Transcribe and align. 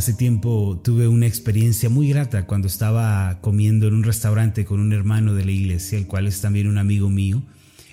Hace 0.00 0.14
tiempo 0.14 0.80
tuve 0.82 1.08
una 1.08 1.26
experiencia 1.26 1.90
muy 1.90 2.08
grata 2.08 2.46
cuando 2.46 2.68
estaba 2.68 3.38
comiendo 3.42 3.86
en 3.86 3.92
un 3.92 4.02
restaurante 4.02 4.64
con 4.64 4.80
un 4.80 4.94
hermano 4.94 5.34
de 5.34 5.44
la 5.44 5.50
iglesia, 5.50 5.98
el 5.98 6.06
cual 6.06 6.26
es 6.26 6.40
también 6.40 6.68
un 6.68 6.78
amigo 6.78 7.10
mío. 7.10 7.42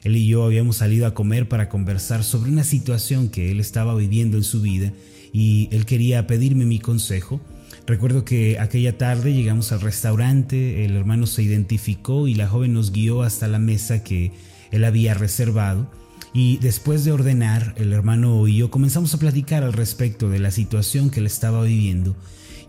Él 0.06 0.16
y 0.16 0.26
yo 0.26 0.46
habíamos 0.46 0.78
salido 0.78 1.06
a 1.06 1.14
comer 1.14 1.50
para 1.50 1.68
conversar 1.68 2.24
sobre 2.24 2.50
una 2.50 2.64
situación 2.64 3.28
que 3.28 3.52
él 3.52 3.60
estaba 3.60 3.94
viviendo 3.94 4.38
en 4.38 4.46
su 4.46 4.62
vida 4.62 4.94
y 5.34 5.68
él 5.74 5.86
quería 5.86 6.28
pedirme 6.28 6.64
mi 6.64 6.80
consejo. 6.80 7.42
Recuerdo 7.86 8.24
que 8.24 8.58
aquella 8.58 8.98
tarde 8.98 9.34
llegamos 9.34 9.74
al 9.74 9.82
restaurante, 9.82 10.86
el 10.86 10.96
hermano 10.96 11.28
se 11.28 11.44
identificó 11.44 12.30
y 12.30 12.36
la 12.36 12.48
joven 12.48 12.72
nos 12.72 12.94
guió 12.94 13.22
hasta 13.22 13.50
la 13.50 13.60
mesa 13.60 14.06
que 14.06 14.32
él 14.72 14.86
había 14.86 15.14
reservado. 15.14 15.92
Y 16.34 16.58
después 16.58 17.04
de 17.04 17.12
ordenar, 17.12 17.74
el 17.78 17.94
hermano 17.94 18.48
y 18.48 18.58
yo 18.58 18.70
comenzamos 18.70 19.14
a 19.14 19.20
platicar 19.20 19.64
al 19.64 19.74
respecto 19.74 20.30
de 20.30 20.40
la 20.40 20.52
situación 20.52 21.10
que 21.10 21.20
él 21.20 21.26
estaba 21.26 21.64
viviendo. 21.64 22.16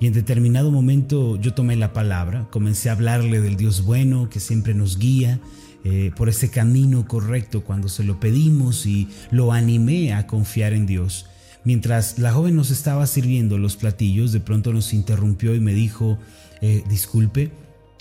Y 0.01 0.07
en 0.07 0.13
determinado 0.13 0.71
momento 0.71 1.37
yo 1.41 1.55
tomé 1.55 1.77
la 1.77 1.93
palabra, 1.93 2.47
comencé 2.51 2.89
a 2.89 2.93
hablarle 2.93 3.41
del 3.41 3.57
Dios 3.57 3.83
bueno 3.83 4.31
que 4.31 4.39
siempre 4.39 4.75
nos 4.75 4.99
guía 4.99 5.41
eh, 5.85 6.13
por 6.17 6.29
ese 6.29 6.51
camino 6.51 7.07
correcto 7.09 7.65
cuando 7.65 7.89
se 7.89 8.05
lo 8.05 8.21
pedimos 8.21 8.87
y 8.87 9.09
lo 9.31 9.53
animé 9.53 10.13
a 10.13 10.27
confiar 10.27 10.73
en 10.73 10.87
Dios. 10.87 11.27
Mientras 11.65 12.19
la 12.19 12.33
joven 12.33 12.55
nos 12.55 12.71
estaba 12.71 13.07
sirviendo 13.07 13.59
los 13.59 13.77
platillos, 13.77 14.33
de 14.33 14.41
pronto 14.41 14.73
nos 14.73 14.95
interrumpió 14.95 15.55
y 15.55 15.61
me 15.61 15.75
dijo, 15.75 16.19
eh, 16.61 16.85
disculpe, 16.89 17.51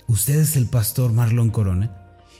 ¿usted 0.06 0.40
es 0.40 0.56
el 0.56 0.66
pastor 0.66 1.12
Marlon 1.12 1.50
Corona? 1.50 1.97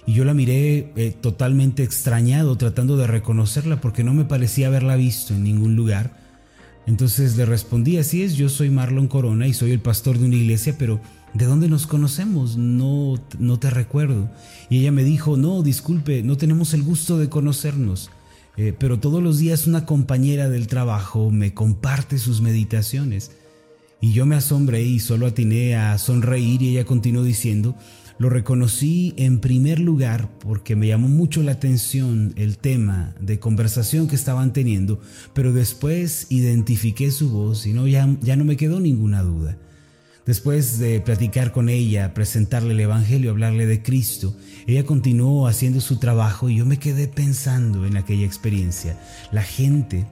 Y 0.08 0.14
yo 0.14 0.24
la 0.24 0.32
miré 0.32 0.90
eh, 0.96 1.14
totalmente 1.20 1.82
extrañado, 1.82 2.56
tratando 2.56 2.96
de 2.96 3.06
reconocerla 3.06 3.78
porque 3.82 4.04
no 4.04 4.14
me 4.14 4.24
parecía 4.24 4.68
haberla 4.68 4.96
visto 4.96 5.34
en 5.34 5.44
ningún 5.44 5.76
lugar. 5.76 6.16
Entonces 6.86 7.36
le 7.36 7.44
respondí, 7.44 7.98
así 7.98 8.23
es, 8.23 8.34
yo 8.34 8.48
soy 8.48 8.70
Marlon 8.70 9.06
Corona 9.06 9.46
y 9.46 9.52
soy 9.52 9.73
el 9.73 9.80
pastor 9.80 10.16
de 10.16 10.24
una 10.24 10.37
iglesia, 10.37 10.76
pero 10.78 10.98
¿de 11.34 11.45
dónde 11.45 11.68
nos 11.68 11.87
conocemos? 11.87 12.56
No, 12.56 13.20
no 13.38 13.59
te 13.59 13.68
recuerdo. 13.68 14.30
Y 14.70 14.78
ella 14.78 14.92
me 14.92 15.04
dijo, 15.04 15.37
no, 15.37 15.62
disculpe, 15.62 16.22
no 16.22 16.38
tenemos 16.38 16.72
el 16.72 16.84
gusto 16.84 17.18
de 17.18 17.28
conocernos. 17.28 18.10
Eh, 18.56 18.72
pero 18.78 18.98
todos 18.98 19.22
los 19.22 19.37
días 19.37 19.66
una 19.66 19.84
compañera 19.84 20.48
del 20.48 20.68
trabajo 20.68 21.30
me 21.30 21.52
comparte 21.52 22.16
sus 22.16 22.40
meditaciones. 22.40 23.32
Y 24.00 24.15
yo 24.15 24.24
me 24.24 24.37
asombré 24.37 24.80
y 24.80 25.00
solo 25.00 25.26
atiné 25.26 25.76
a 25.76 25.98
sonreír 25.98 26.62
y 26.62 26.70
ella 26.70 26.87
continuó 26.87 27.24
diciendo, 27.24 27.76
lo 28.19 28.29
reconocí 28.29 29.15
en 29.16 29.38
primer 29.38 29.79
lugar 29.79 30.29
porque 30.41 30.74
me 30.74 30.88
llamó 30.88 31.09
mucho 31.09 31.43
la 31.43 31.52
atención 31.52 32.33
el 32.37 32.59
tema 32.59 33.15
de 33.21 33.38
conversación 33.38 34.09
que 34.09 34.16
estaban 34.16 34.52
teniendo, 34.52 35.01
pero 35.35 35.52
después 35.52 36.27
identifiqué 36.29 37.13
su 37.13 37.30
voz 37.30 37.65
y 37.66 37.73
no, 37.73 37.87
ya, 37.87 38.09
ya 38.21 38.35
no 38.35 38.45
me 38.45 38.57
quedó 38.57 38.80
ninguna 38.80 39.23
duda. 39.23 39.57
Después 40.27 40.79
de 40.79 41.01
platicar 41.01 41.52
con 41.52 41.69
ella, 41.69 42.13
presentarle 42.13 42.74
el 42.74 42.80
Evangelio, 42.80 43.30
hablarle 43.30 43.66
de 43.66 43.83
Cristo, 43.83 44.37
ella 44.66 44.85
continuó 44.85 45.46
haciendo 45.46 45.80
su 45.80 45.99
trabajo 45.99 46.51
y 46.51 46.57
yo 46.57 46.66
me 46.66 46.79
quedé 46.79 47.09
pensando 47.09 47.87
en 47.87 47.96
aquella 47.96 48.27
experiencia. 48.27 49.01
La 49.33 49.43
gente 49.43 50.07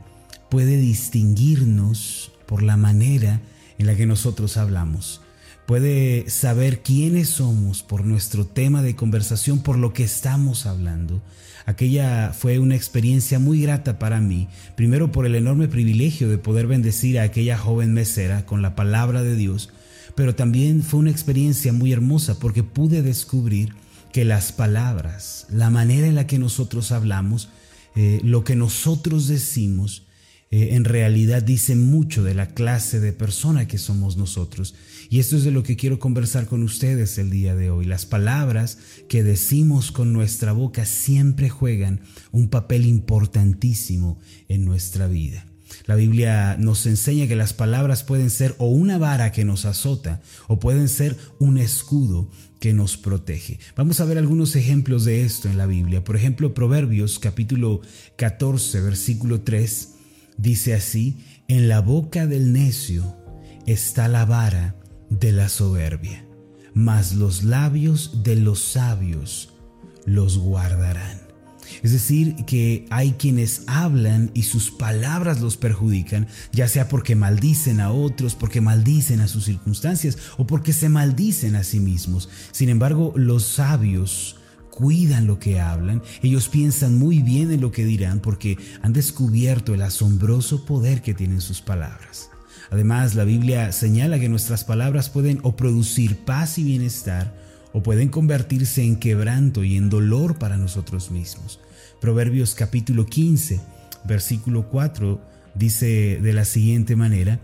puede 0.49 0.79
distinguirnos 0.79 2.33
por 2.47 2.63
la 2.63 2.77
manera 2.77 3.43
en 3.79 3.87
la 3.87 3.97
que 3.97 4.07
nosotros 4.07 4.57
hablamos 4.57 5.21
puede 5.67 6.31
saber 6.31 6.83
quiénes 6.83 7.29
somos 7.29 7.83
por 7.83 8.05
nuestro 8.05 8.47
tema 8.47 8.83
de 8.83 8.95
conversación, 8.95 9.59
por 9.61 9.77
lo 9.79 9.93
que 9.93 10.05
estamos 10.05 10.65
hablando. 10.65 11.23
Aquella 11.67 12.33
fue 12.33 12.61
una 12.61 12.77
experiencia 12.77 13.41
muy 13.41 13.61
grata 13.61 13.99
para 13.99 14.21
mí, 14.21 14.49
primero 14.77 15.11
por 15.11 15.27
el 15.27 15.35
enorme 15.35 15.67
privilegio 15.67 16.29
de 16.29 16.39
poder 16.39 16.69
bendecir 16.69 17.19
a 17.19 17.25
aquella 17.25 17.59
joven 17.59 17.93
mesera 17.93 18.47
con 18.47 18.63
la 18.63 18.77
palabra 18.77 19.25
de 19.25 19.35
Dios, 19.35 19.71
pero 20.15 20.37
también 20.37 20.85
fue 20.85 21.01
una 21.01 21.11
experiencia 21.11 21.73
muy 21.73 21.93
hermosa 21.93 22.39
porque 22.39 22.63
pude 22.63 23.03
descubrir 23.03 23.75
que 24.13 24.25
las 24.25 24.53
palabras, 24.53 25.47
la 25.51 25.69
manera 25.69 26.07
en 26.07 26.15
la 26.15 26.29
que 26.29 26.39
nosotros 26.39 26.93
hablamos, 26.93 27.49
eh, 27.97 28.21
lo 28.23 28.45
que 28.45 28.55
nosotros 28.55 29.27
decimos, 29.27 30.06
eh, 30.51 30.71
en 30.73 30.85
realidad 30.85 31.43
dice 31.43 31.75
mucho 31.75 32.23
de 32.23 32.35
la 32.35 32.55
clase 32.55 33.01
de 33.01 33.13
persona 33.13 33.67
que 33.67 33.79
somos 33.79 34.17
nosotros. 34.17 34.75
Y 35.11 35.19
esto 35.19 35.37
es 35.37 35.45
de 35.45 35.51
lo 35.51 35.63
que 35.63 35.77
quiero 35.77 35.99
conversar 35.99 36.47
con 36.47 36.63
ustedes 36.63 37.19
el 37.19 37.31
día 37.31 37.55
de 37.57 37.71
hoy. 37.71 37.85
Las 37.85 38.07
palabras 38.07 38.79
que 39.09 39.23
decimos 39.23 39.91
con 39.91 40.13
nuestra 40.13 40.53
boca 40.53 40.85
siempre 40.85 41.49
juegan 41.49 42.01
un 42.31 42.49
papel 42.49 42.87
importantísimo 42.87 44.19
en 44.49 44.65
nuestra 44.65 45.09
vida. 45.09 45.47
La 45.87 45.97
Biblia 45.97 46.57
nos 46.59 46.87
enseña 46.87 47.27
que 47.27 47.37
las 47.37 47.53
palabras 47.53 48.05
pueden 48.05 48.31
ser 48.31 48.55
o 48.59 48.69
una 48.69 48.99
vara 48.99 49.33
que 49.33 49.45
nos 49.45 49.65
azota 49.65 50.23
o 50.47 50.61
pueden 50.61 50.89
ser 50.89 51.17
un 51.41 51.59
escudo 51.59 52.31
que 52.61 52.73
nos 52.73 52.97
protege. 52.97 53.59
Vamos 53.77 54.01
a 54.01 54.05
ver 54.05 54.17
algunos 54.17 54.55
ejemplos 54.55 55.05
de 55.05 55.25
esto 55.25 55.49
en 55.49 55.59
la 55.59 55.67
Biblia. 55.67 56.05
Por 56.05 56.17
ejemplo, 56.17 56.55
Proverbios 56.55 57.19
capítulo 57.19 57.81
14, 58.17 58.81
versículo 58.81 59.41
3 59.41 59.96
dice 60.37 60.75
así, 60.75 61.19
en 61.49 61.69
la 61.69 61.81
boca 61.81 62.27
del 62.27 62.53
necio 62.53 63.17
está 63.67 64.09
la 64.09 64.25
vara 64.25 64.77
de 65.11 65.33
la 65.33 65.49
soberbia, 65.49 66.25
mas 66.75 67.15
los 67.15 67.45
labios 67.45 68.23
de 68.23 68.37
los 68.37 68.61
sabios 68.61 69.55
los 70.05 70.39
guardarán. 70.39 71.27
Es 71.83 71.93
decir, 71.93 72.37
que 72.47 72.87
hay 72.91 73.13
quienes 73.13 73.63
hablan 73.67 74.31
y 74.35 74.45
sus 74.45 74.71
palabras 74.71 75.41
los 75.41 75.57
perjudican, 75.57 76.29
ya 76.53 76.69
sea 76.69 76.89
porque 76.89 77.17
maldicen 77.17 77.81
a 77.81 77.91
otros, 77.91 78.35
porque 78.35 78.61
maldicen 78.61 79.21
a 79.21 79.29
sus 79.29 79.45
circunstancias 79.45 80.17
o 80.37 80.47
porque 80.47 80.73
se 80.73 80.89
maldicen 80.89 81.57
a 81.57 81.65
sí 81.65 81.81
mismos. 81.81 82.29
Sin 82.53 82.69
embargo, 82.69 83.13
los 83.17 83.45
sabios 83.45 84.37
cuidan 84.77 85.27
lo 85.27 85.39
que 85.39 85.59
hablan, 85.59 86.03
ellos 86.23 86.51
piensan 86.51 86.99
muy 86.99 87.23
bien 87.23 87.51
en 87.51 87.63
lo 87.63 87.73
que 87.73 87.87
dirán 87.87 88.21
porque 88.21 88.59
han 88.83 88.93
descubierto 88.93 89.73
el 89.73 89.81
asombroso 89.81 90.67
poder 90.67 91.01
que 91.01 91.15
tienen 91.15 91.41
sus 91.41 91.63
palabras. 91.63 92.29
Además, 92.71 93.15
la 93.15 93.25
Biblia 93.25 93.73
señala 93.73 94.19
que 94.21 94.29
nuestras 94.29 94.65
palabras 94.65 95.09
pueden 95.09 95.41
o 95.45 95.57
producir 95.57 96.19
paz 96.19 96.59
y 96.59 96.65
bienestar 96.65 97.35
o 97.73 97.83
pueden 97.83 98.11
convertirse 98.11 98.83
en 98.83 98.97
quebranto 98.97 99.65
y 99.65 99.79
en 99.79 99.89
dolor 99.89 100.39
para 100.39 100.59
nosotros 100.59 101.11
mismos. 101.11 101.59
Proverbios 101.99 102.55
capítulo 102.55 103.07
15, 103.07 103.59
versículo 104.05 104.69
4 104.69 105.19
dice 105.55 106.21
de 106.21 106.33
la 106.35 106.45
siguiente 106.45 106.97
manera, 106.97 107.41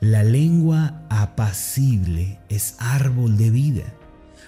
la 0.00 0.24
lengua 0.24 1.06
apacible 1.08 2.38
es 2.50 2.74
árbol 2.78 3.38
de 3.38 3.48
vida, 3.48 3.84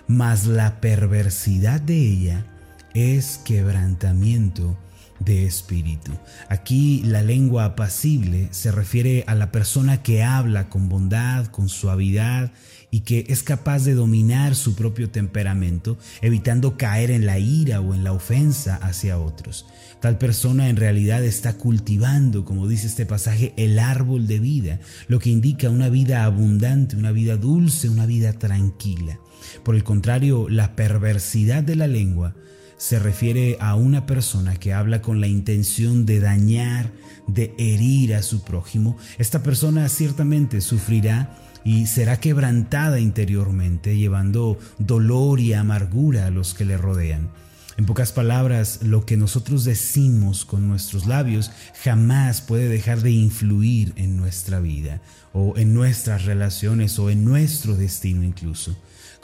mas 0.08 0.46
la 0.46 0.80
perversidad 0.80 1.80
de 1.80 1.96
ella 1.96 2.46
es 2.94 3.38
quebrantamiento 3.44 4.76
de 5.20 5.46
espíritu. 5.46 6.12
Aquí 6.48 7.02
la 7.04 7.22
lengua 7.22 7.64
apacible 7.64 8.48
se 8.50 8.72
refiere 8.72 9.24
a 9.26 9.34
la 9.34 9.52
persona 9.52 10.02
que 10.02 10.22
habla 10.22 10.68
con 10.68 10.88
bondad, 10.88 11.46
con 11.46 11.68
suavidad 11.68 12.52
y 12.90 13.00
que 13.00 13.26
es 13.28 13.42
capaz 13.42 13.84
de 13.84 13.94
dominar 13.94 14.54
su 14.54 14.74
propio 14.74 15.10
temperamento, 15.10 15.98
evitando 16.22 16.78
caer 16.78 17.10
en 17.10 17.26
la 17.26 17.38
ira 17.38 17.80
o 17.80 17.94
en 17.94 18.04
la 18.04 18.12
ofensa 18.12 18.76
hacia 18.76 19.18
otros. 19.18 19.66
Tal 20.00 20.16
persona 20.16 20.68
en 20.68 20.76
realidad 20.76 21.22
está 21.24 21.54
cultivando, 21.54 22.44
como 22.44 22.66
dice 22.66 22.86
este 22.86 23.04
pasaje, 23.04 23.52
el 23.56 23.78
árbol 23.78 24.26
de 24.26 24.38
vida, 24.38 24.80
lo 25.08 25.18
que 25.18 25.30
indica 25.30 25.68
una 25.68 25.88
vida 25.88 26.24
abundante, 26.24 26.96
una 26.96 27.12
vida 27.12 27.36
dulce, 27.36 27.90
una 27.90 28.06
vida 28.06 28.32
tranquila. 28.32 29.18
Por 29.62 29.74
el 29.74 29.84
contrario, 29.84 30.48
la 30.48 30.74
perversidad 30.76 31.62
de 31.62 31.76
la 31.76 31.86
lengua 31.86 32.34
se 32.78 32.98
refiere 32.98 33.56
a 33.60 33.74
una 33.74 34.06
persona 34.06 34.56
que 34.56 34.72
habla 34.72 35.02
con 35.02 35.20
la 35.20 35.26
intención 35.26 36.06
de 36.06 36.20
dañar, 36.20 36.90
de 37.26 37.52
herir 37.58 38.14
a 38.14 38.22
su 38.22 38.42
prójimo. 38.42 38.96
Esta 39.18 39.42
persona 39.42 39.88
ciertamente 39.88 40.60
sufrirá 40.60 41.36
y 41.64 41.86
será 41.86 42.20
quebrantada 42.20 43.00
interiormente, 43.00 43.96
llevando 43.96 44.58
dolor 44.78 45.40
y 45.40 45.52
amargura 45.52 46.26
a 46.26 46.30
los 46.30 46.54
que 46.54 46.64
le 46.64 46.78
rodean. 46.78 47.30
En 47.76 47.86
pocas 47.86 48.10
palabras, 48.10 48.80
lo 48.82 49.06
que 49.06 49.16
nosotros 49.16 49.64
decimos 49.64 50.44
con 50.44 50.66
nuestros 50.66 51.06
labios 51.06 51.52
jamás 51.84 52.40
puede 52.40 52.68
dejar 52.68 53.02
de 53.02 53.12
influir 53.12 53.92
en 53.96 54.16
nuestra 54.16 54.58
vida 54.58 55.00
o 55.32 55.56
en 55.56 55.74
nuestras 55.74 56.24
relaciones 56.24 56.98
o 56.98 57.08
en 57.08 57.24
nuestro 57.24 57.76
destino 57.76 58.24
incluso. 58.24 58.76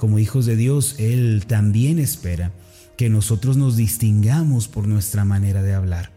Como 0.05 0.19
hijos 0.19 0.45
de 0.45 0.55
Dios, 0.55 0.97
Él 0.99 1.47
también 1.47 1.99
espera 1.99 2.53
que 2.99 3.09
nosotros 3.09 3.57
nos 3.57 3.75
distingamos 3.75 4.69
por 4.69 4.87
nuestra 4.87 5.25
manera 5.25 5.63
de 5.63 5.73
hablar. 5.73 6.13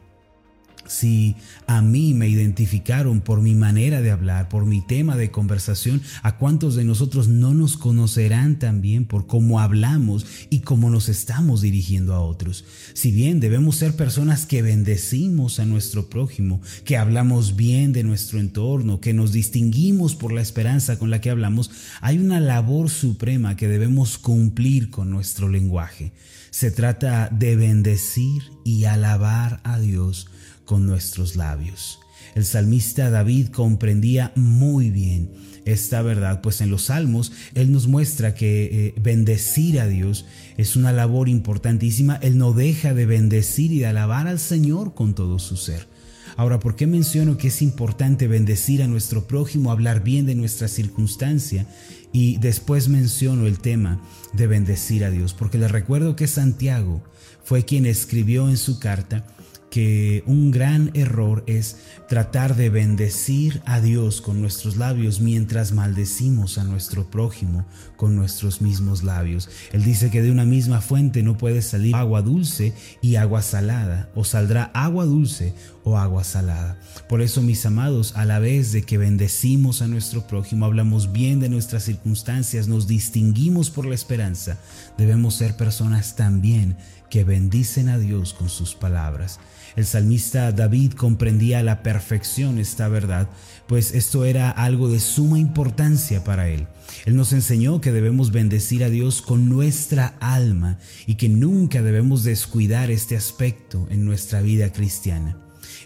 Si 0.88 1.36
a 1.68 1.82
mí 1.82 2.14
me 2.14 2.28
identificaron 2.28 3.22
por 3.22 3.42
mi 3.42 3.56
manera 3.56 4.02
de 4.02 4.12
hablar, 4.12 4.50
por 4.50 4.66
mi 4.66 4.82
tema 4.82 5.16
de 5.18 5.32
conversación, 5.32 6.02
¿a 6.24 6.38
cuántos 6.38 6.76
de 6.76 6.84
nosotros 6.84 7.28
no 7.28 7.54
nos 7.54 7.78
conocerán 7.78 8.60
también 8.60 9.06
por 9.06 9.28
cómo 9.28 9.60
hablamos 9.60 10.26
y 10.50 10.60
cómo 10.62 10.90
nos 10.90 11.10
estamos 11.10 11.62
dirigiendo 11.62 12.14
a 12.14 12.22
otros? 12.22 12.66
Si 12.94 13.12
bien 13.12 13.40
debemos 13.40 13.76
ser 13.76 13.96
personas 13.96 14.46
que 14.46 14.62
bendecimos 14.62 15.60
a 15.60 15.66
nuestro 15.66 16.10
prójimo, 16.10 16.62
que 16.86 16.98
hablamos 16.98 17.56
bien 17.56 17.94
de 17.94 18.04
nuestro 18.04 18.40
entorno, 18.40 19.00
que 19.02 19.14
nos 19.14 19.32
distinguimos 19.32 20.16
por 20.16 20.32
la 20.32 20.42
esperanza 20.42 20.98
con 20.98 21.10
la 21.10 21.22
que 21.22 21.30
hablamos, 21.30 21.72
hay 22.02 22.18
una 22.18 22.40
labor 22.40 22.90
suprema 22.90 23.56
que 23.56 23.68
debemos 23.68 24.18
cumplir 24.18 24.90
con 24.90 25.10
nuestro 25.10 25.50
lenguaje. 25.50 26.12
Se 26.50 26.72
trata 26.72 27.30
de 27.30 27.56
bendecir 27.56 28.44
y 28.64 28.86
alabar 28.86 29.60
a 29.64 29.80
Dios 29.80 30.28
con 30.68 30.86
nuestros 30.86 31.36
labios. 31.36 32.00
El 32.36 32.46
salmista 32.46 33.10
David 33.10 33.48
comprendía 33.48 34.32
muy 34.36 34.92
bien 34.92 35.32
esta 35.66 36.02
verdad, 36.02 36.42
pues 36.42 36.62
en 36.62 36.70
los 36.70 36.84
salmos 36.84 37.32
Él 37.56 37.72
nos 37.72 37.88
muestra 37.88 38.36
que 38.36 38.66
eh, 38.66 38.94
bendecir 39.02 39.80
a 39.80 39.88
Dios 39.88 40.26
es 40.56 40.76
una 40.76 40.92
labor 40.92 41.30
importantísima. 41.30 42.18
Él 42.18 42.38
no 42.38 42.54
deja 42.54 42.94
de 42.94 43.06
bendecir 43.06 43.72
y 43.72 43.80
de 43.80 43.88
alabar 43.88 44.28
al 44.28 44.40
Señor 44.40 44.94
con 44.94 45.16
todo 45.16 45.40
su 45.40 45.58
ser. 45.58 45.88
Ahora, 46.36 46.60
¿por 46.60 46.76
qué 46.76 46.86
menciono 46.86 47.38
que 47.38 47.48
es 47.48 47.64
importante 47.64 48.28
bendecir 48.28 48.84
a 48.84 48.88
nuestro 48.88 49.26
prójimo, 49.26 49.72
hablar 49.72 50.04
bien 50.04 50.28
de 50.28 50.36
nuestra 50.36 50.68
circunstancia? 50.68 51.66
Y 52.14 52.38
después 52.38 52.88
menciono 52.88 53.48
el 53.48 53.60
tema 53.60 54.00
de 54.34 54.46
bendecir 54.46 55.04
a 55.04 55.10
Dios, 55.10 55.34
porque 55.34 55.58
les 55.58 55.72
recuerdo 55.72 56.16
que 56.16 56.28
Santiago 56.28 57.04
fue 57.44 57.66
quien 57.66 57.88
escribió 57.88 58.50
en 58.50 58.58
su 58.58 58.80
carta 58.80 59.26
que 59.70 60.24
un 60.26 60.52
gran 60.52 60.92
error 60.94 61.44
es 61.46 61.78
tratar 62.08 62.56
de 62.56 62.70
bendecir 62.70 63.62
a 63.66 63.82
Dios 63.82 64.22
con 64.22 64.40
nuestros 64.42 64.78
labios 64.78 65.20
mientras 65.20 65.74
maldecimos 65.74 66.58
a 66.58 66.64
nuestro 66.64 67.10
prójimo 67.10 67.66
con 67.98 68.16
nuestros 68.16 68.62
mismos 68.62 69.04
labios. 69.04 69.50
Él 69.74 69.84
dice 69.84 70.10
que 70.10 70.22
de 70.22 70.32
una 70.32 70.46
misma 70.46 70.82
fuente 70.82 71.22
no 71.22 71.38
puede 71.38 71.62
salir 71.62 71.96
agua 71.96 72.22
dulce 72.22 72.74
y 73.02 73.16
agua 73.16 73.42
salada, 73.42 74.10
o 74.16 74.24
saldrá 74.24 74.72
agua 74.74 75.06
dulce 75.06 75.54
o 75.84 75.98
agua 75.98 76.24
salada. 76.24 76.80
Por 77.10 77.22
eso, 77.22 77.42
mis 77.42 77.66
amados, 77.66 78.16
a 78.16 78.26
la 78.26 78.40
vez 78.40 78.72
de 78.72 78.84
que 78.84 78.98
bendecimos 78.98 79.82
a 79.82 79.88
nuestro 79.88 80.28
prójimo, 80.28 80.66
hablamos 80.66 81.12
bien 81.12 81.40
de 81.40 81.50
nuestras 81.50 81.84
circunstancias, 81.84 82.68
nos 82.68 82.88
distinguimos 82.88 83.70
por 83.70 83.86
la 83.86 83.96
esperanza, 83.96 84.58
debemos 84.98 85.36
ser 85.36 85.56
personas 85.58 86.16
también 86.16 86.78
que 87.10 87.24
bendicen 87.24 87.90
a 87.90 87.98
Dios 87.98 88.34
con 88.34 88.50
sus 88.50 88.76
palabras. 88.76 89.40
El 89.78 89.86
salmista 89.86 90.52
David 90.52 90.94
comprendía 90.94 91.60
a 91.60 91.64
la 91.64 91.84
perfección 91.84 92.58
esta 92.58 92.88
verdad, 92.88 93.30
pues 93.68 93.94
esto 93.94 94.26
era 94.26 94.50
algo 94.50 94.90
de 94.90 95.00
suma 95.00 95.38
importancia 95.38 96.24
para 96.24 96.50
él. 96.50 96.66
Él 97.06 97.16
nos 97.16 97.32
enseñó 97.32 97.80
que 97.80 97.92
debemos 97.92 98.32
bendecir 98.32 98.84
a 98.84 98.90
Dios 98.90 99.22
con 99.22 99.50
nuestra 99.50 100.16
alma 100.20 100.80
y 101.06 101.14
que 101.14 101.30
nunca 101.30 101.84
debemos 101.84 102.24
descuidar 102.24 102.90
este 102.90 103.16
aspecto 103.16 103.88
en 103.92 104.04
nuestra 104.04 104.42
vida 104.42 104.74
cristiana. 104.74 105.38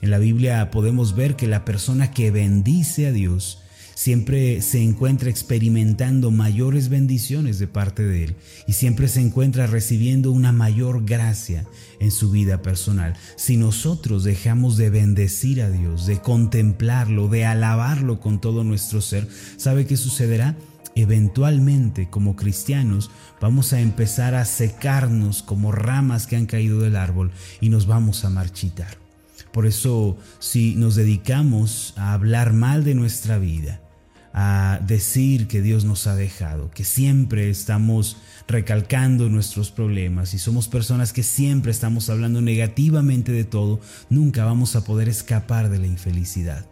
En 0.02 0.10
la 0.10 0.20
Biblia 0.20 0.72
podemos 0.72 1.14
ver 1.14 1.36
que 1.36 1.48
la 1.48 1.66
persona 1.66 2.12
que 2.12 2.32
bendice 2.32 3.08
a 3.08 3.12
Dios 3.12 3.61
siempre 4.02 4.64
se 4.64 4.82
encuentra 4.82 5.30
experimentando 5.30 6.32
mayores 6.32 6.90
bendiciones 6.90 7.60
de 7.60 7.68
parte 7.68 8.02
de 8.02 8.24
Él 8.24 8.36
y 8.66 8.74
siempre 8.74 9.08
se 9.08 9.22
encuentra 9.22 9.68
recibiendo 9.68 10.32
una 10.32 10.52
mayor 10.52 11.06
gracia 11.06 11.68
en 12.00 12.10
su 12.10 12.32
vida 12.32 12.64
personal. 12.64 13.14
Si 13.36 13.58
nosotros 13.58 14.24
dejamos 14.24 14.76
de 14.76 14.90
bendecir 14.90 15.62
a 15.62 15.70
Dios, 15.70 16.08
de 16.08 16.20
contemplarlo, 16.20 17.28
de 17.28 17.46
alabarlo 17.46 18.20
con 18.20 18.42
todo 18.42 18.64
nuestro 18.64 19.02
ser, 19.02 19.28
¿sabe 19.58 19.86
qué 19.86 19.96
sucederá? 19.98 20.56
Eventualmente, 20.96 22.10
como 22.10 22.36
cristianos, 22.36 23.12
vamos 23.40 23.72
a 23.72 23.82
empezar 23.82 24.34
a 24.34 24.46
secarnos 24.46 25.44
como 25.44 25.72
ramas 25.72 26.26
que 26.26 26.38
han 26.38 26.48
caído 26.48 26.80
del 26.80 26.96
árbol 26.96 27.30
y 27.60 27.70
nos 27.70 27.86
vamos 27.86 28.26
a 28.26 28.32
marchitar. 28.32 28.98
Por 29.54 29.68
eso, 29.68 30.18
si 30.40 30.74
nos 30.74 30.96
dedicamos 30.96 31.94
a 31.98 32.14
hablar 32.14 32.54
mal 32.54 32.84
de 32.84 32.96
nuestra 32.96 33.38
vida, 33.38 33.80
a 34.34 34.80
decir 34.86 35.48
que 35.48 35.62
Dios 35.62 35.86
nos 35.86 36.08
ha 36.08 36.16
dejado, 36.16 36.70
que 36.72 36.84
siempre 36.84 37.50
estamos 37.50 38.18
recalcando 38.48 39.30
nuestros 39.30 39.72
problemas 39.72 40.34
y 40.34 40.40
somos 40.40 40.68
personas 40.68 41.14
que 41.14 41.24
siempre 41.24 41.72
estamos 41.72 42.10
hablando 42.10 42.42
negativamente 42.42 43.32
de 43.32 43.44
todo, 43.44 43.80
nunca 44.10 44.46
vamos 44.46 44.76
a 44.76 44.84
poder 44.84 45.10
escapar 45.10 45.70
de 45.70 45.80
la 45.80 45.88
infelicidad. 45.88 46.66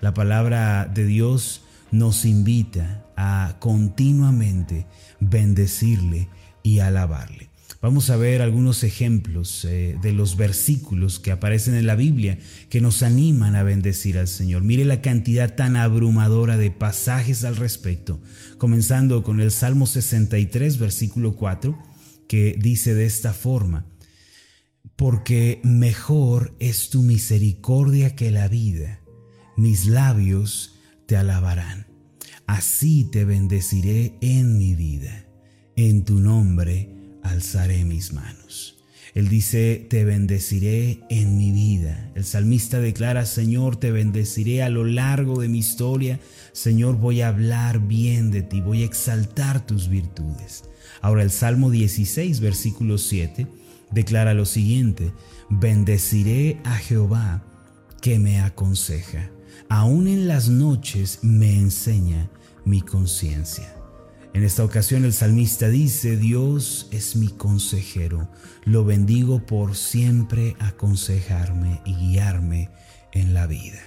La 0.00 0.14
palabra 0.14 0.86
de 0.86 1.04
Dios 1.04 1.62
nos 1.90 2.24
invita 2.24 3.04
a 3.16 3.56
continuamente 3.60 4.86
bendecirle 5.20 6.28
y 6.62 6.80
alabarle. 6.80 7.51
Vamos 7.80 8.10
a 8.10 8.16
ver 8.16 8.42
algunos 8.42 8.84
ejemplos 8.84 9.64
eh, 9.64 9.96
de 10.00 10.12
los 10.12 10.36
versículos 10.36 11.18
que 11.18 11.32
aparecen 11.32 11.74
en 11.74 11.86
la 11.86 11.96
Biblia 11.96 12.38
que 12.68 12.80
nos 12.80 13.02
animan 13.02 13.56
a 13.56 13.62
bendecir 13.62 14.18
al 14.18 14.28
Señor. 14.28 14.62
Mire 14.62 14.84
la 14.84 15.00
cantidad 15.00 15.54
tan 15.54 15.76
abrumadora 15.76 16.56
de 16.56 16.70
pasajes 16.70 17.44
al 17.44 17.56
respecto, 17.56 18.20
comenzando 18.58 19.22
con 19.22 19.40
el 19.40 19.50
Salmo 19.50 19.86
63, 19.86 20.78
versículo 20.78 21.34
4, 21.34 21.76
que 22.28 22.56
dice 22.58 22.94
de 22.94 23.06
esta 23.06 23.32
forma, 23.32 23.86
porque 24.96 25.60
mejor 25.64 26.54
es 26.60 26.90
tu 26.90 27.02
misericordia 27.02 28.14
que 28.14 28.30
la 28.30 28.48
vida, 28.48 29.00
mis 29.56 29.86
labios 29.86 30.78
te 31.06 31.16
alabarán. 31.16 31.86
Así 32.46 33.04
te 33.10 33.24
bendeciré 33.24 34.18
en 34.20 34.58
mi 34.58 34.74
vida, 34.74 35.26
en 35.76 36.04
tu 36.04 36.20
nombre 36.20 37.01
mis 37.84 38.12
manos. 38.12 38.76
Él 39.14 39.28
dice, 39.28 39.86
te 39.90 40.04
bendeciré 40.04 41.00
en 41.10 41.36
mi 41.36 41.50
vida. 41.50 42.10
El 42.14 42.24
salmista 42.24 42.78
declara, 42.78 43.26
Señor, 43.26 43.76
te 43.76 43.90
bendeciré 43.90 44.62
a 44.62 44.70
lo 44.70 44.84
largo 44.84 45.40
de 45.40 45.48
mi 45.48 45.58
historia. 45.58 46.18
Señor, 46.52 46.96
voy 46.96 47.20
a 47.20 47.28
hablar 47.28 47.80
bien 47.80 48.30
de 48.30 48.42
ti, 48.42 48.60
voy 48.60 48.82
a 48.82 48.86
exaltar 48.86 49.66
tus 49.66 49.88
virtudes. 49.88 50.64
Ahora 51.02 51.24
el 51.24 51.30
Salmo 51.30 51.70
16, 51.70 52.40
versículo 52.40 52.96
7, 52.96 53.46
declara 53.90 54.34
lo 54.34 54.46
siguiente, 54.46 55.12
bendeciré 55.50 56.58
a 56.64 56.76
Jehová 56.76 57.44
que 58.00 58.18
me 58.18 58.40
aconseja. 58.40 59.30
Aún 59.68 60.06
en 60.06 60.26
las 60.26 60.48
noches 60.48 61.18
me 61.22 61.58
enseña 61.58 62.30
mi 62.64 62.80
conciencia. 62.80 63.81
En 64.34 64.44
esta 64.44 64.64
ocasión 64.64 65.04
el 65.04 65.12
salmista 65.12 65.68
dice, 65.68 66.16
Dios 66.16 66.88
es 66.90 67.16
mi 67.16 67.28
consejero, 67.28 68.30
lo 68.64 68.82
bendigo 68.82 69.44
por 69.44 69.76
siempre 69.76 70.56
aconsejarme 70.58 71.82
y 71.84 71.94
guiarme 71.94 72.70
en 73.12 73.34
la 73.34 73.46
vida. 73.46 73.78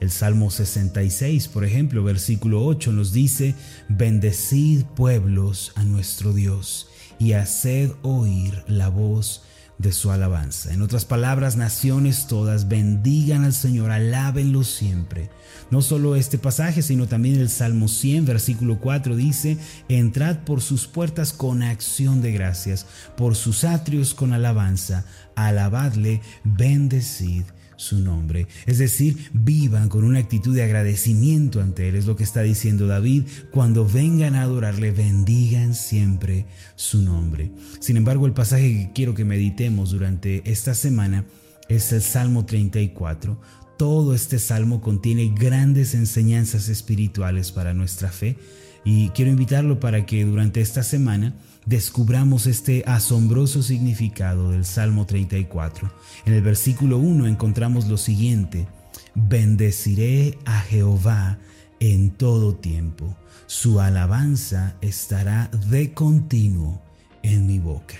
El 0.00 0.10
Salmo 0.10 0.50
66, 0.50 1.46
por 1.48 1.64
ejemplo, 1.64 2.02
versículo 2.02 2.64
8 2.66 2.92
nos 2.92 3.12
dice, 3.12 3.54
bendecid 3.88 4.84
pueblos 4.84 5.72
a 5.76 5.84
nuestro 5.84 6.32
Dios 6.32 6.88
y 7.20 7.32
haced 7.32 7.92
oír 8.02 8.64
la 8.66 8.88
voz 8.88 9.45
de 9.78 9.92
su 9.92 10.10
alabanza. 10.10 10.72
En 10.72 10.82
otras 10.82 11.04
palabras, 11.04 11.56
naciones 11.56 12.26
todas 12.26 12.68
bendigan 12.68 13.44
al 13.44 13.52
Señor, 13.52 13.90
alábenlo 13.90 14.64
siempre. 14.64 15.30
No 15.70 15.82
solo 15.82 16.16
este 16.16 16.38
pasaje, 16.38 16.82
sino 16.82 17.06
también 17.08 17.40
el 17.40 17.48
Salmo 17.48 17.88
100, 17.88 18.24
versículo 18.24 18.78
4 18.78 19.16
dice, 19.16 19.58
entrad 19.88 20.38
por 20.44 20.60
sus 20.60 20.86
puertas 20.86 21.32
con 21.32 21.62
acción 21.62 22.22
de 22.22 22.32
gracias, 22.32 22.86
por 23.16 23.34
sus 23.34 23.64
atrios 23.64 24.14
con 24.14 24.32
alabanza, 24.32 25.04
alabadle, 25.34 26.22
bendecid 26.44 27.44
su 27.76 28.00
nombre. 28.00 28.46
Es 28.66 28.78
decir, 28.78 29.30
vivan 29.32 29.88
con 29.88 30.04
una 30.04 30.18
actitud 30.18 30.54
de 30.54 30.62
agradecimiento 30.62 31.60
ante 31.60 31.88
Él. 31.88 31.96
Es 31.96 32.06
lo 32.06 32.16
que 32.16 32.24
está 32.24 32.42
diciendo 32.42 32.86
David. 32.86 33.24
Cuando 33.50 33.86
vengan 33.86 34.34
a 34.34 34.42
adorarle, 34.42 34.90
bendigan 34.90 35.74
siempre 35.74 36.46
su 36.74 37.02
nombre. 37.02 37.50
Sin 37.80 37.96
embargo, 37.96 38.26
el 38.26 38.32
pasaje 38.32 38.72
que 38.72 38.92
quiero 38.94 39.14
que 39.14 39.24
meditemos 39.24 39.90
durante 39.90 40.42
esta 40.50 40.74
semana 40.74 41.24
es 41.68 41.92
el 41.92 42.02
Salmo 42.02 42.44
34. 42.44 43.40
Todo 43.76 44.14
este 44.14 44.38
salmo 44.38 44.80
contiene 44.80 45.34
grandes 45.38 45.94
enseñanzas 45.94 46.70
espirituales 46.70 47.52
para 47.52 47.74
nuestra 47.74 48.10
fe 48.10 48.38
y 48.86 49.10
quiero 49.10 49.30
invitarlo 49.30 49.80
para 49.80 50.06
que 50.06 50.24
durante 50.24 50.62
esta 50.62 50.82
semana 50.82 51.34
descubramos 51.66 52.46
este 52.46 52.84
asombroso 52.86 53.62
significado 53.62 54.52
del 54.52 54.64
Salmo 54.64 55.04
34. 55.04 55.92
En 56.24 56.32
el 56.32 56.42
versículo 56.42 56.98
1 56.98 57.26
encontramos 57.26 57.86
lo 57.88 57.98
siguiente, 57.98 58.66
bendeciré 59.14 60.38
a 60.44 60.60
Jehová 60.60 61.38
en 61.80 62.10
todo 62.10 62.54
tiempo, 62.54 63.16
su 63.46 63.80
alabanza 63.80 64.76
estará 64.80 65.50
de 65.68 65.92
continuo 65.92 66.80
en 67.22 67.46
mi 67.46 67.58
boca. 67.58 67.96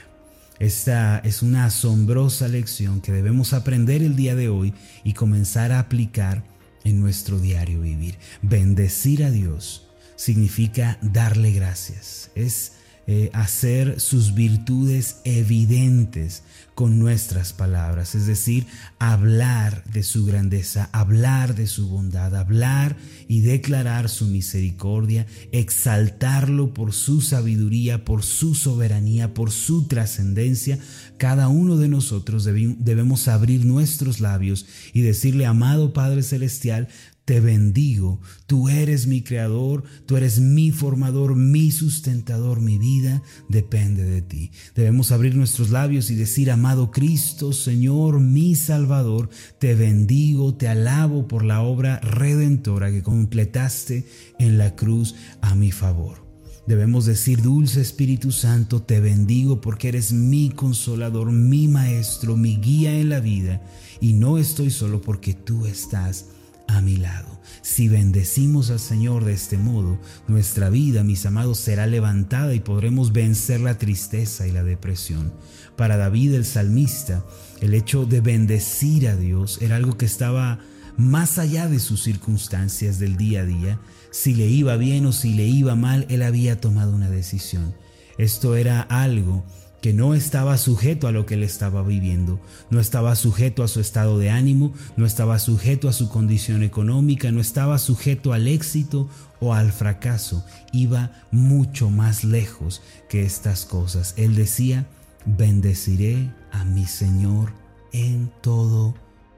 Esta 0.59 1.19
es 1.19 1.43
una 1.43 1.67
asombrosa 1.67 2.49
lección 2.49 3.03
que 3.03 3.13
debemos 3.13 3.53
aprender 3.53 4.03
el 4.03 4.17
día 4.17 4.35
de 4.35 4.49
hoy 4.49 4.73
y 5.05 5.13
comenzar 5.13 5.73
a 5.73 5.81
aplicar 5.81 6.43
en 6.85 7.01
nuestro 7.01 7.39
diario 7.39 7.83
vivir. 7.83 8.17
Bendecir 8.41 9.25
a 9.25 9.31
Dios 9.31 9.89
significa 10.17 10.99
darle 11.03 11.53
gracias. 11.53 12.31
Es 12.35 12.76
eh, 13.09 13.31
hacer 13.33 14.01
sus 14.01 14.35
virtudes 14.35 15.21
evidentes 15.25 16.43
con 16.75 16.99
nuestras 16.99 17.53
palabras, 17.53 18.15
es 18.15 18.27
decir, 18.27 18.67
hablar 18.99 19.85
de 19.85 20.03
su 20.03 20.27
grandeza, 20.27 20.91
hablar 20.93 21.55
de 21.55 21.69
su 21.69 21.89
bondad, 21.89 22.35
hablar 22.35 22.97
y 23.29 23.41
declarar 23.41 24.09
su 24.09 24.27
misericordia, 24.27 25.27
exaltarlo 25.53 26.75
por 26.75 26.93
su 26.93 27.21
sabiduría, 27.21 28.05
por 28.05 28.23
su 28.23 28.55
soberanía, 28.55 29.35
por 29.35 29.53
su 29.53 29.87
trascendencia. 29.87 30.79
Cada 31.17 31.49
uno 31.49 31.77
de 31.77 31.89
nosotros 31.89 32.45
debemos 32.45 33.29
abrir 33.29 33.65
nuestros 33.65 34.21
labios 34.21 34.67
y 34.93 35.01
decirle, 35.01 35.47
amado 35.47 35.93
Padre 35.93 36.23
Celestial, 36.23 36.89
te 37.27 37.41
bendigo, 37.41 38.21
tú 38.47 38.69
eres 38.69 39.09
mi 39.09 39.21
creador, 39.21 39.83
tú 40.07 40.17
eres 40.17 40.39
mi 40.39 40.71
formador, 40.71 41.35
mi 41.35 41.73
sustentador, 41.73 42.61
mi 42.61 42.79
vida 42.79 43.21
depende 43.49 44.05
de 44.05 44.23
ti. 44.23 44.53
Debemos 44.77 45.11
abrir 45.11 45.35
nuestros 45.35 45.71
labios 45.71 46.09
y 46.11 46.15
decir, 46.15 46.53
amado 46.53 46.93
Cristo, 46.93 47.53
Señor, 47.53 48.21
mi 48.21 48.55
Salvador, 48.55 49.29
te 49.59 49.75
bendigo, 49.75 50.55
te 50.55 50.69
alabo 50.69 51.27
por 51.27 51.45
la 51.45 51.63
obra 51.63 51.99
redentora 51.99 52.93
que 52.93 53.03
completaste 53.03 54.07
en 54.39 54.57
la 54.57 54.77
cruz 54.77 55.17
a 55.41 55.57
mi 55.57 55.73
favor. 55.73 56.25
Debemos 56.69 57.07
decir, 57.07 57.43
dulce 57.43 57.81
Espíritu 57.81 58.31
Santo, 58.31 58.83
te 58.83 59.01
bendigo 59.01 59.61
porque 59.61 59.89
eres 59.89 60.13
mi 60.13 60.51
consolador, 60.51 61.33
mi 61.33 61.67
maestro, 61.67 62.37
mi 62.37 62.57
guía 62.59 62.97
en 62.97 63.09
la 63.09 63.19
vida, 63.19 63.67
y 64.01 64.13
no 64.13 64.39
estoy 64.39 64.71
solo 64.71 65.01
porque 65.01 65.35
tú 65.35 65.67
estás 65.67 66.27
a 66.77 66.83
mi 66.83 66.97
lado. 66.97 67.41
Si 67.63 67.89
bendecimos 67.89 68.71
al 68.71 68.79
Señor 68.79 69.25
de 69.25 69.33
este 69.33 69.59
modo, 69.59 69.99
nuestra 70.29 70.71
vida, 70.71 71.03
mis 71.03 71.27
amados, 71.27 71.59
será 71.59 71.87
levantada 71.87 72.55
y 72.55 72.61
podremos 72.61 73.13
vencer 73.13 73.61
la 73.61 73.79
tristeza 73.79 74.47
y 74.47 74.53
la 74.53 74.63
depresión. 74.63 75.33
Para 75.77 75.97
David 75.97 76.35
el 76.35 76.45
salmista, 76.45 77.25
el 77.61 77.75
hecho 77.75 78.07
de 78.07 78.21
bendecir 78.21 79.09
a 79.09 79.17
Dios 79.17 79.59
era 79.61 79.77
algo 79.77 79.97
que 79.97 80.07
estaba 80.07 80.61
más 80.97 81.39
allá 81.39 81.69
de 81.69 81.79
sus 81.79 82.03
circunstancias 82.03 82.99
del 82.99 83.17
día 83.17 83.41
a 83.41 83.45
día. 83.45 83.81
Si 84.11 84.35
le 84.35 84.47
iba 84.47 84.77
bien 84.77 85.07
o 85.07 85.13
si 85.13 85.35
le 85.35 85.47
iba 85.47 85.75
mal, 85.75 86.07
él 86.09 86.23
había 86.23 86.61
tomado 86.61 86.95
una 86.95 87.11
decisión. 87.11 87.75
Esto 88.17 88.57
era 88.57 88.81
algo 88.81 89.45
que 89.87 89.93
no 89.93 90.17
estaba 90.17 90.59
sujeto 90.59 91.07
a 91.07 91.13
lo 91.13 91.27
que 91.27 91.35
él 91.35 91.45
estaba 91.45 91.85
viviendo, 91.85 92.41
no 92.71 92.81
estaba 92.81 93.15
sujeto 93.15 93.63
a 93.63 93.69
su 93.69 93.79
estado 93.79 94.19
de 94.19 94.31
ánimo, 94.31 94.75
no 94.97 95.07
estaba 95.07 95.39
sujeto 95.39 95.89
a 95.89 95.93
su 95.93 96.09
condición 96.09 96.65
económica, 96.65 97.31
no 97.31 97.41
estaba 97.41 97.79
sujeto 97.79 98.33
al 98.33 98.49
éxito 98.49 99.09
o 99.39 99.55
al 99.55 99.71
fracaso, 99.71 100.45
iba 100.73 101.13
mucho 101.31 101.89
más 101.89 102.25
lejos 102.25 102.83
que 103.09 103.25
estas 103.25 103.65
cosas. 103.65 104.15
Él 104.17 104.35
decía, 104.35 104.89
bendeciré 105.25 106.33
a 106.51 106.65
mi 106.65 106.87
Señor 106.87 107.53
en 107.93 108.33
todo 108.41 108.97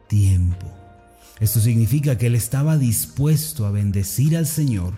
tiempo. 0.09 0.67
Esto 1.41 1.61
significa 1.61 2.17
que 2.17 2.29
él 2.29 2.35
estaba 2.35 2.79
dispuesto 2.79 3.67
a 3.67 3.71
bendecir 3.71 4.35
al 4.35 4.47
Señor 4.47 4.95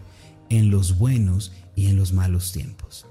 en 0.49 0.71
los 0.71 0.97
buenos 0.97 1.51
y 1.75 1.87
en 1.87 1.97
los 1.97 2.13
malos 2.13 2.53
tiempos. 2.53 3.10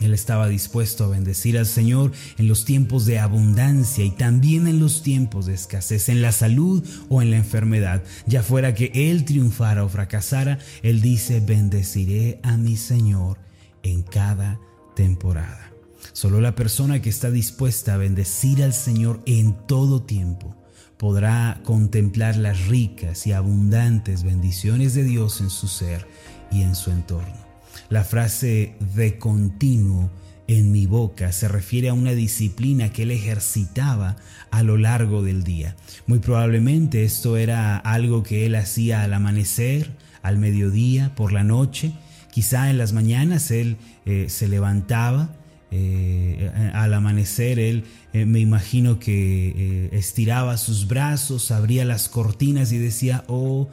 Él 0.00 0.12
estaba 0.12 0.48
dispuesto 0.48 1.04
a 1.04 1.08
bendecir 1.08 1.56
al 1.58 1.66
Señor 1.66 2.12
en 2.36 2.48
los 2.48 2.64
tiempos 2.64 3.06
de 3.06 3.18
abundancia 3.18 4.04
y 4.04 4.10
también 4.10 4.66
en 4.66 4.80
los 4.80 5.02
tiempos 5.02 5.46
de 5.46 5.54
escasez, 5.54 6.08
en 6.08 6.20
la 6.20 6.32
salud 6.32 6.84
o 7.08 7.22
en 7.22 7.30
la 7.30 7.36
enfermedad. 7.36 8.02
Ya 8.26 8.42
fuera 8.42 8.74
que 8.74 8.90
Él 8.94 9.24
triunfara 9.24 9.84
o 9.84 9.88
fracasara, 9.88 10.58
Él 10.82 11.00
dice, 11.00 11.40
bendeciré 11.40 12.40
a 12.42 12.56
mi 12.56 12.76
Señor 12.76 13.38
en 13.82 14.02
cada 14.02 14.60
temporada. 14.96 15.72
Solo 16.12 16.40
la 16.40 16.54
persona 16.54 17.00
que 17.00 17.10
está 17.10 17.30
dispuesta 17.30 17.94
a 17.94 17.98
bendecir 17.98 18.62
al 18.62 18.74
Señor 18.74 19.22
en 19.26 19.56
todo 19.66 20.02
tiempo 20.02 20.54
podrá 20.98 21.60
contemplar 21.64 22.36
las 22.36 22.66
ricas 22.66 23.26
y 23.26 23.32
abundantes 23.32 24.22
bendiciones 24.22 24.94
de 24.94 25.04
Dios 25.04 25.40
en 25.40 25.50
su 25.50 25.66
ser 25.68 26.06
y 26.50 26.62
en 26.62 26.74
su 26.74 26.90
entorno. 26.90 27.53
La 27.88 28.04
frase 28.04 28.74
de 28.94 29.18
continuo 29.18 30.10
en 30.46 30.72
mi 30.72 30.86
boca 30.86 31.32
se 31.32 31.48
refiere 31.48 31.88
a 31.88 31.94
una 31.94 32.12
disciplina 32.12 32.92
que 32.92 33.04
él 33.04 33.10
ejercitaba 33.10 34.16
a 34.50 34.62
lo 34.62 34.76
largo 34.76 35.22
del 35.22 35.42
día. 35.42 35.76
Muy 36.06 36.18
probablemente 36.18 37.04
esto 37.04 37.36
era 37.36 37.76
algo 37.76 38.22
que 38.22 38.46
él 38.46 38.54
hacía 38.54 39.02
al 39.02 39.14
amanecer, 39.14 39.90
al 40.22 40.38
mediodía, 40.38 41.14
por 41.14 41.32
la 41.32 41.44
noche. 41.44 41.92
Quizá 42.30 42.70
en 42.70 42.78
las 42.78 42.92
mañanas 42.92 43.50
él 43.50 43.76
eh, 44.06 44.26
se 44.28 44.48
levantaba, 44.48 45.34
eh, 45.70 46.70
al 46.74 46.94
amanecer 46.94 47.58
él 47.58 47.84
eh, 48.12 48.26
me 48.26 48.38
imagino 48.38 48.98
que 49.00 49.88
estiraba 49.92 50.56
sus 50.56 50.86
brazos, 50.86 51.50
abría 51.50 51.84
las 51.84 52.08
cortinas 52.08 52.70
y 52.72 52.78
decía, 52.78 53.24
oh 53.28 53.68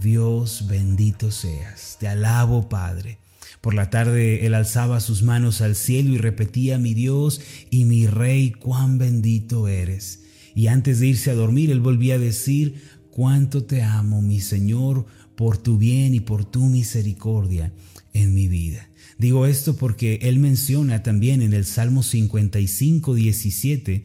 Dios 0.00 0.66
bendito 0.68 1.30
seas, 1.30 1.96
te 1.98 2.08
alabo 2.08 2.68
Padre 2.68 3.18
por 3.66 3.74
la 3.74 3.90
tarde 3.90 4.46
él 4.46 4.54
alzaba 4.54 5.00
sus 5.00 5.24
manos 5.24 5.60
al 5.60 5.74
cielo 5.74 6.14
y 6.14 6.18
repetía, 6.18 6.78
mi 6.78 6.94
Dios 6.94 7.40
y 7.68 7.84
mi 7.84 8.06
Rey, 8.06 8.52
cuán 8.52 8.96
bendito 8.96 9.66
eres. 9.66 10.22
Y 10.54 10.68
antes 10.68 11.00
de 11.00 11.08
irse 11.08 11.32
a 11.32 11.34
dormir, 11.34 11.72
él 11.72 11.80
volvía 11.80 12.14
a 12.14 12.18
decir, 12.18 12.80
cuánto 13.10 13.64
te 13.64 13.82
amo, 13.82 14.22
mi 14.22 14.38
Señor, 14.38 15.06
por 15.34 15.58
tu 15.58 15.78
bien 15.78 16.14
y 16.14 16.20
por 16.20 16.44
tu 16.44 16.66
misericordia 16.66 17.72
en 18.12 18.34
mi 18.34 18.46
vida. 18.46 18.88
Digo 19.18 19.46
esto 19.46 19.74
porque 19.74 20.20
él 20.22 20.38
menciona 20.38 21.02
también 21.02 21.42
en 21.42 21.52
el 21.52 21.64
Salmo 21.64 22.04
55, 22.04 23.16
17, 23.16 24.04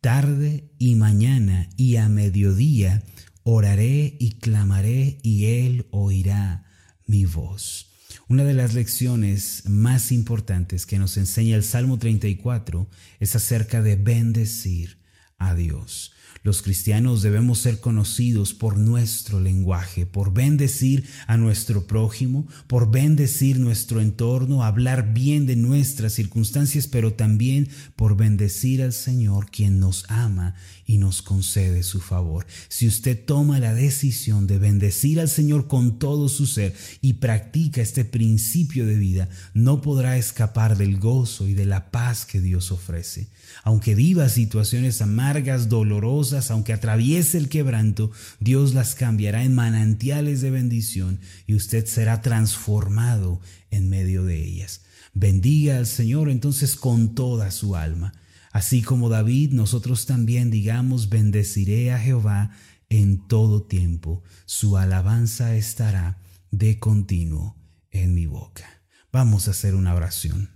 tarde 0.00 0.70
y 0.78 0.94
mañana 0.94 1.68
y 1.76 1.96
a 1.96 2.08
mediodía 2.08 3.02
oraré 3.42 4.16
y 4.18 4.30
clamaré 4.36 5.18
y 5.22 5.44
él 5.44 5.86
oirá 5.90 6.64
mi 7.06 7.26
voz. 7.26 7.91
Una 8.28 8.44
de 8.44 8.54
las 8.54 8.74
lecciones 8.74 9.64
más 9.66 10.12
importantes 10.12 10.86
que 10.86 10.98
nos 10.98 11.16
enseña 11.16 11.56
el 11.56 11.64
Salmo 11.64 11.98
34 11.98 12.88
es 13.20 13.36
acerca 13.36 13.82
de 13.82 13.96
bendecir 13.96 14.98
a 15.38 15.54
Dios. 15.54 16.12
Los 16.42 16.60
cristianos 16.60 17.22
debemos 17.22 17.60
ser 17.60 17.78
conocidos 17.78 18.52
por 18.52 18.76
nuestro 18.76 19.38
lenguaje, 19.38 20.06
por 20.06 20.32
bendecir 20.32 21.04
a 21.28 21.36
nuestro 21.36 21.86
prójimo, 21.86 22.48
por 22.66 22.90
bendecir 22.90 23.60
nuestro 23.60 24.00
entorno, 24.00 24.64
hablar 24.64 25.14
bien 25.14 25.46
de 25.46 25.54
nuestras 25.54 26.14
circunstancias, 26.14 26.88
pero 26.88 27.12
también 27.12 27.68
por 27.94 28.16
bendecir 28.16 28.82
al 28.82 28.92
Señor 28.92 29.50
quien 29.52 29.78
nos 29.78 30.04
ama 30.08 30.56
y 30.84 30.98
nos 30.98 31.22
concede 31.22 31.84
su 31.84 32.00
favor. 32.00 32.44
Si 32.68 32.88
usted 32.88 33.24
toma 33.24 33.60
la 33.60 33.72
decisión 33.72 34.48
de 34.48 34.58
bendecir 34.58 35.20
al 35.20 35.28
Señor 35.28 35.68
con 35.68 36.00
todo 36.00 36.28
su 36.28 36.46
ser 36.46 36.74
y 37.00 37.14
practica 37.14 37.80
este 37.80 38.04
principio 38.04 38.84
de 38.84 38.96
vida, 38.96 39.28
no 39.54 39.80
podrá 39.80 40.16
escapar 40.16 40.76
del 40.76 40.98
gozo 40.98 41.46
y 41.46 41.54
de 41.54 41.66
la 41.66 41.92
paz 41.92 42.26
que 42.26 42.40
Dios 42.40 42.72
ofrece. 42.72 43.28
Aunque 43.62 43.94
viva 43.94 44.28
situaciones 44.28 45.00
amargas, 45.02 45.68
dolorosas, 45.68 46.31
aunque 46.32 46.72
atraviese 46.72 47.38
el 47.38 47.48
quebranto, 47.48 48.10
Dios 48.40 48.74
las 48.74 48.94
cambiará 48.94 49.44
en 49.44 49.54
manantiales 49.54 50.40
de 50.40 50.50
bendición 50.50 51.20
y 51.46 51.54
usted 51.54 51.86
será 51.86 52.22
transformado 52.22 53.40
en 53.70 53.88
medio 53.88 54.24
de 54.24 54.42
ellas. 54.42 54.82
Bendiga 55.14 55.76
al 55.76 55.86
Señor 55.86 56.30
entonces 56.30 56.76
con 56.76 57.14
toda 57.14 57.50
su 57.50 57.76
alma. 57.76 58.14
Así 58.50 58.82
como 58.82 59.08
David, 59.08 59.52
nosotros 59.52 60.06
también 60.06 60.50
digamos, 60.50 61.08
bendeciré 61.08 61.92
a 61.92 61.98
Jehová 61.98 62.50
en 62.88 63.26
todo 63.26 63.62
tiempo. 63.62 64.22
Su 64.46 64.76
alabanza 64.76 65.56
estará 65.56 66.18
de 66.50 66.78
continuo 66.78 67.56
en 67.90 68.14
mi 68.14 68.26
boca. 68.26 68.82
Vamos 69.12 69.48
a 69.48 69.52
hacer 69.52 69.74
una 69.74 69.94
oración. 69.94 70.50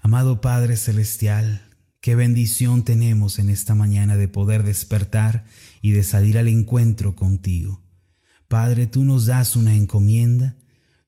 Amado 0.00 0.40
Padre 0.40 0.76
Celestial, 0.76 1.62
Qué 2.02 2.16
bendición 2.16 2.84
tenemos 2.84 3.38
en 3.38 3.48
esta 3.48 3.76
mañana 3.76 4.16
de 4.16 4.26
poder 4.26 4.64
despertar 4.64 5.44
y 5.80 5.92
de 5.92 6.02
salir 6.02 6.36
al 6.36 6.48
encuentro 6.48 7.14
contigo. 7.14 7.80
Padre, 8.48 8.88
tú 8.88 9.04
nos 9.04 9.26
das 9.26 9.54
una 9.54 9.76
encomienda, 9.76 10.56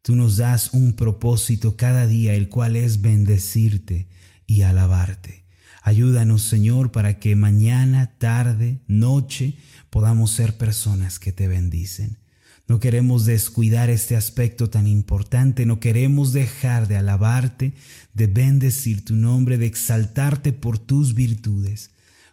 tú 0.02 0.14
nos 0.14 0.36
das 0.36 0.72
un 0.72 0.92
propósito 0.92 1.76
cada 1.76 2.06
día, 2.06 2.34
el 2.34 2.48
cual 2.48 2.76
es 2.76 3.00
bendecirte 3.00 4.06
y 4.46 4.62
alabarte. 4.62 5.44
Ayúdanos, 5.82 6.42
Señor, 6.42 6.92
para 6.92 7.18
que 7.18 7.34
mañana, 7.34 8.16
tarde, 8.18 8.80
noche 8.86 9.56
podamos 9.90 10.30
ser 10.30 10.56
personas 10.56 11.18
que 11.18 11.32
te 11.32 11.48
bendicen. 11.48 12.18
No 12.66 12.80
queremos 12.80 13.26
descuidar 13.26 13.90
este 13.90 14.16
aspecto 14.16 14.70
tan 14.70 14.86
importante, 14.86 15.66
no 15.66 15.80
queremos 15.80 16.32
dejar 16.32 16.88
de 16.88 16.96
alabarte, 16.96 17.74
de 18.14 18.26
bendecir 18.26 19.04
tu 19.04 19.16
nombre, 19.16 19.58
de 19.58 19.66
exaltarte 19.66 20.52
por 20.52 20.78
tus 20.78 21.14
virtudes. 21.14 21.90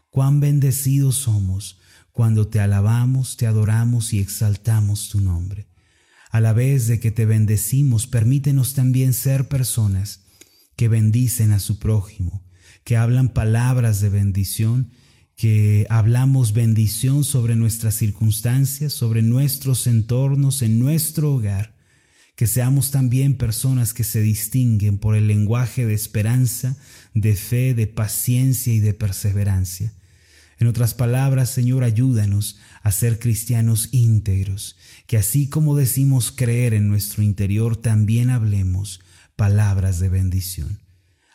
Cuán 0.09 0.39
bendecidos 0.39 1.15
somos 1.15 1.79
cuando 2.13 2.47
te 2.47 2.59
alabamos, 2.59 3.35
te 3.35 3.45
adoramos 3.45 4.13
y 4.13 4.19
exaltamos 4.19 5.09
tu 5.09 5.19
nombre. 5.19 5.67
A 6.29 6.39
la 6.39 6.53
vez 6.53 6.87
de 6.87 7.01
que 7.01 7.11
te 7.11 7.25
bendecimos, 7.25 8.07
permítenos 8.07 8.73
también 8.73 9.13
ser 9.13 9.49
personas 9.49 10.21
que 10.77 10.87
bendicen 10.87 11.51
a 11.51 11.59
su 11.59 11.77
prójimo, 11.77 12.41
que 12.85 12.95
hablan 12.95 13.29
palabras 13.29 13.99
de 13.99 14.09
bendición 14.09 14.91
que 15.41 15.87
hablamos 15.89 16.53
bendición 16.53 17.23
sobre 17.23 17.55
nuestras 17.55 17.95
circunstancias, 17.95 18.93
sobre 18.93 19.23
nuestros 19.23 19.87
entornos, 19.87 20.61
en 20.61 20.77
nuestro 20.77 21.33
hogar, 21.33 21.73
que 22.35 22.45
seamos 22.45 22.91
también 22.91 23.35
personas 23.35 23.95
que 23.95 24.03
se 24.03 24.21
distinguen 24.21 24.99
por 24.99 25.15
el 25.15 25.25
lenguaje 25.25 25.87
de 25.87 25.95
esperanza, 25.95 26.77
de 27.15 27.35
fe, 27.35 27.73
de 27.73 27.87
paciencia 27.87 28.71
y 28.71 28.81
de 28.81 28.93
perseverancia. 28.93 29.91
En 30.59 30.67
otras 30.67 30.93
palabras, 30.93 31.49
Señor, 31.49 31.83
ayúdanos 31.83 32.59
a 32.83 32.91
ser 32.91 33.17
cristianos 33.17 33.89
íntegros, 33.91 34.77
que 35.07 35.17
así 35.17 35.49
como 35.49 35.75
decimos 35.75 36.31
creer 36.31 36.75
en 36.75 36.87
nuestro 36.87 37.23
interior, 37.23 37.77
también 37.77 38.29
hablemos 38.29 39.01
palabras 39.35 39.99
de 39.99 40.09
bendición. 40.09 40.90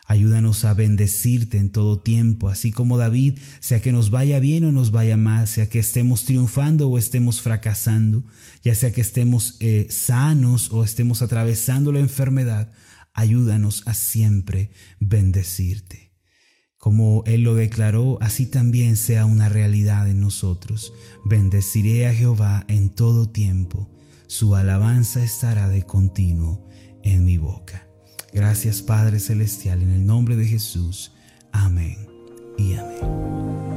Ayúdanos 0.09 0.63
a 0.63 0.73
bendecirte 0.73 1.57
en 1.57 1.69
todo 1.69 1.99
tiempo, 1.99 2.47
así 2.47 2.71
como 2.71 2.97
David, 2.97 3.39
sea 3.59 3.81
que 3.81 3.91
nos 3.91 4.09
vaya 4.09 4.39
bien 4.39 4.63
o 4.63 4.71
nos 4.71 4.91
vaya 4.91 5.17
mal, 5.17 5.49
sea 5.49 5.67
que 5.67 5.79
estemos 5.79 6.23
triunfando 6.23 6.87
o 6.89 6.97
estemos 6.97 7.41
fracasando, 7.41 8.23
ya 8.63 8.73
sea 8.73 8.93
que 8.93 9.01
estemos 9.01 9.57
eh, 9.59 9.87
sanos 9.89 10.71
o 10.71 10.85
estemos 10.85 11.21
atravesando 11.21 11.91
la 11.91 11.99
enfermedad, 11.99 12.71
ayúdanos 13.13 13.83
a 13.85 13.93
siempre 13.93 14.71
bendecirte. 15.01 16.13
Como 16.77 17.23
Él 17.25 17.41
lo 17.41 17.55
declaró, 17.55 18.17
así 18.21 18.45
también 18.45 18.95
sea 18.95 19.25
una 19.25 19.49
realidad 19.49 20.09
en 20.09 20.21
nosotros. 20.21 20.93
Bendeciré 21.25 22.07
a 22.07 22.13
Jehová 22.13 22.63
en 22.69 22.95
todo 22.95 23.29
tiempo, 23.29 23.91
su 24.27 24.55
alabanza 24.55 25.21
estará 25.21 25.67
de 25.67 25.83
continuo 25.83 26.65
en 27.03 27.25
mi 27.25 27.37
boca. 27.37 27.86
Gracias 28.33 28.81
Padre 28.81 29.19
Celestial, 29.19 29.81
en 29.81 29.91
el 29.91 30.05
nombre 30.05 30.35
de 30.35 30.45
Jesús. 30.45 31.11
Amén 31.51 32.07
y 32.57 32.73
amén. 32.73 33.76